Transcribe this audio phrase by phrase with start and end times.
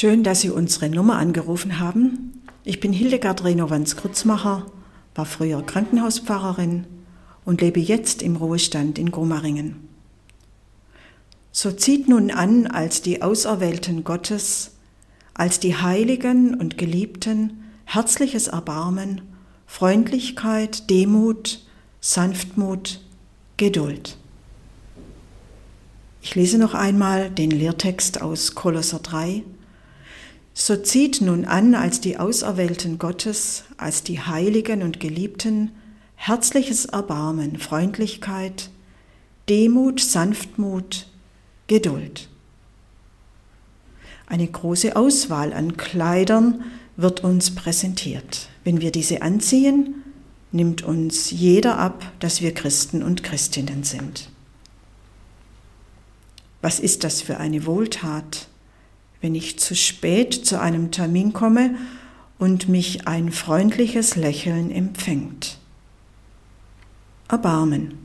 [0.00, 2.44] Schön, dass Sie unsere Nummer angerufen haben.
[2.62, 4.70] Ich bin Hildegard Renowans-Grützmacher,
[5.16, 6.86] war früher Krankenhauspfarrerin
[7.44, 9.88] und lebe jetzt im Ruhestand in Gomaringen.
[11.50, 14.70] So zieht nun an als die Auserwählten Gottes,
[15.34, 19.22] als die Heiligen und Geliebten herzliches Erbarmen,
[19.66, 21.66] Freundlichkeit, Demut,
[22.00, 23.00] Sanftmut,
[23.56, 24.16] Geduld.
[26.22, 29.42] Ich lese noch einmal den Lehrtext aus Kolosser 3,
[30.60, 35.70] so zieht nun an als die Auserwählten Gottes, als die Heiligen und Geliebten,
[36.16, 38.68] herzliches Erbarmen, Freundlichkeit,
[39.48, 41.06] Demut, Sanftmut,
[41.68, 42.28] Geduld.
[44.26, 46.64] Eine große Auswahl an Kleidern
[46.96, 48.48] wird uns präsentiert.
[48.64, 50.02] Wenn wir diese anziehen,
[50.50, 54.28] nimmt uns jeder ab, dass wir Christen und Christinnen sind.
[56.62, 58.47] Was ist das für eine Wohltat?
[59.20, 61.76] Wenn ich zu spät zu einem Termin komme
[62.38, 65.58] und mich ein freundliches Lächeln empfängt.
[67.28, 67.98] Erbarmen.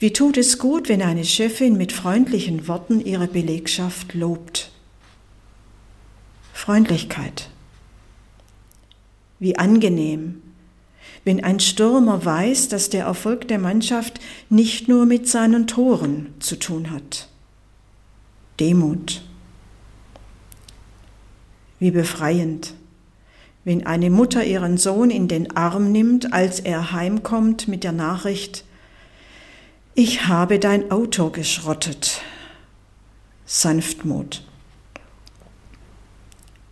[0.00, 4.72] Wie tut es gut, wenn eine Chefin mit freundlichen Worten ihre Belegschaft lobt?
[6.52, 7.50] Freundlichkeit.
[9.38, 10.42] Wie angenehm,
[11.24, 14.20] wenn ein Stürmer weiß, dass der Erfolg der Mannschaft
[14.50, 17.28] nicht nur mit seinen Toren zu tun hat.
[18.58, 19.22] Demut.
[21.82, 22.74] Wie befreiend,
[23.64, 28.64] wenn eine Mutter ihren Sohn in den Arm nimmt, als er heimkommt mit der Nachricht,
[29.96, 32.22] ich habe dein Auto geschrottet.
[33.46, 34.44] Sanftmut.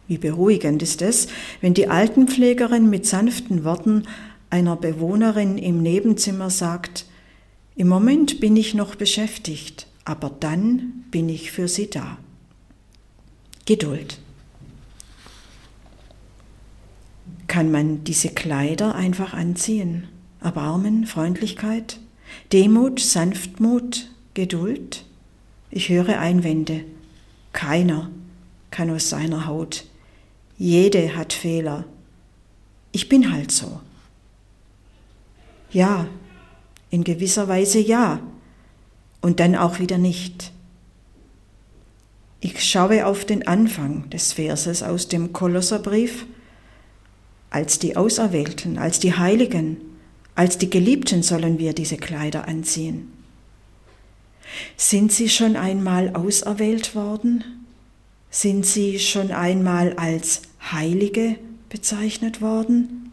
[0.06, 1.27] Wie beruhigend ist es,
[1.61, 4.05] wenn die Altenpflegerin mit sanften Worten
[4.48, 7.05] einer Bewohnerin im Nebenzimmer sagt,
[7.75, 12.16] im Moment bin ich noch beschäftigt, aber dann bin ich für sie da.
[13.66, 14.20] Geduld.
[17.50, 20.06] Kann man diese Kleider einfach anziehen.
[20.41, 21.99] Erbarmen, Freundlichkeit,
[22.53, 25.05] Demut, Sanftmut, Geduld.
[25.69, 26.84] Ich höre Einwände.
[27.53, 28.09] Keiner
[28.71, 29.84] kann aus seiner Haut.
[30.59, 31.87] Jede hat Fehler.
[32.93, 33.81] Ich bin halt so.
[35.72, 36.06] Ja,
[36.91, 38.21] in gewisser Weise ja.
[39.21, 40.53] Und dann auch wieder nicht.
[42.38, 46.27] Ich schaue auf den Anfang des Verses aus dem Kolosserbrief
[47.50, 49.77] als die Auserwählten, als die Heiligen,
[50.34, 53.12] als die Geliebten sollen wir diese Kleider anziehen.
[54.77, 57.44] Sind sie schon einmal auserwählt worden?
[58.31, 61.37] Sind sie schon einmal als Heilige
[61.69, 63.12] bezeichnet worden?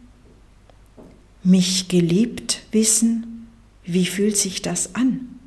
[1.42, 3.48] Mich geliebt wissen,
[3.84, 5.38] wie fühlt sich das an?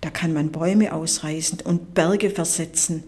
[0.00, 3.04] Da kann man Bäume ausreißen und Berge versetzen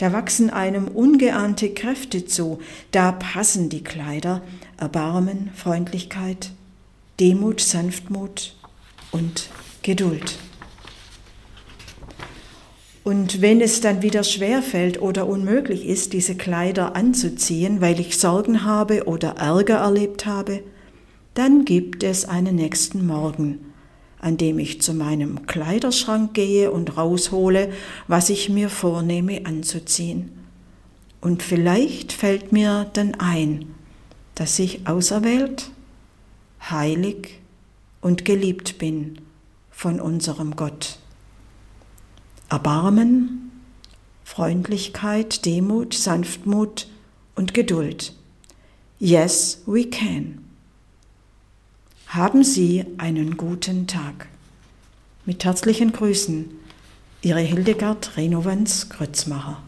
[0.00, 4.40] da wachsen einem ungeahnte Kräfte zu, da passen die Kleider,
[4.78, 6.52] Erbarmen, Freundlichkeit,
[7.20, 8.56] Demut, Sanftmut
[9.12, 9.50] und
[9.82, 10.38] Geduld.
[13.04, 18.64] Und wenn es dann wieder schwerfällt oder unmöglich ist, diese Kleider anzuziehen, weil ich Sorgen
[18.64, 20.62] habe oder Ärger erlebt habe,
[21.34, 23.69] dann gibt es einen nächsten Morgen,
[24.20, 27.72] an dem ich zu meinem Kleiderschrank gehe und raushole,
[28.06, 30.30] was ich mir vornehme anzuziehen.
[31.20, 33.74] Und vielleicht fällt mir dann ein,
[34.34, 35.70] dass ich auserwählt,
[36.70, 37.40] heilig
[38.00, 39.18] und geliebt bin
[39.70, 40.98] von unserem Gott.
[42.48, 43.50] Erbarmen,
[44.24, 46.88] Freundlichkeit, Demut, Sanftmut
[47.34, 48.14] und Geduld.
[48.98, 50.39] Yes, we can.
[52.12, 54.26] Haben Sie einen guten Tag.
[55.26, 56.50] Mit herzlichen Grüßen,
[57.22, 59.62] Ihre Hildegard Renovans Grützmacher.